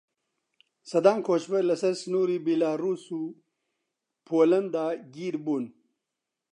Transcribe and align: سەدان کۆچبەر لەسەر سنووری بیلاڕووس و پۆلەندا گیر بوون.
سەدان 0.89 1.19
کۆچبەر 1.27 1.63
لەسەر 1.71 1.93
سنووری 2.01 2.43
بیلاڕووس 2.45 3.03
و 3.19 3.23
پۆلەندا 4.27 4.87
گیر 5.15 5.35
بوون. 5.43 5.65